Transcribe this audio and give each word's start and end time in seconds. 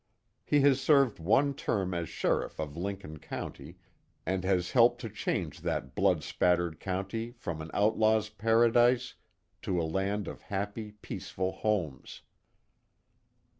He 0.43 0.61
has 0.61 0.81
served 0.81 1.19
one 1.19 1.53
term 1.53 1.93
as 1.93 2.09
sheriff 2.09 2.57
of 2.59 2.75
Lincoln 2.75 3.19
County, 3.19 3.77
and 4.25 4.43
has 4.43 4.71
helped 4.71 4.99
to 5.01 5.09
change 5.11 5.61
that 5.61 5.93
blood 5.93 6.23
spattered 6.23 6.79
county 6.79 7.29
from 7.33 7.61
an 7.61 7.69
outlaw's 7.71 8.27
paradise, 8.27 9.13
to 9.61 9.79
a 9.79 9.83
land 9.85 10.27
of 10.27 10.41
happy, 10.41 10.93
peaceful 11.03 11.51
homes. 11.51 12.23